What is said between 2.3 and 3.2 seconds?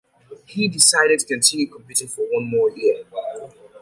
one more year.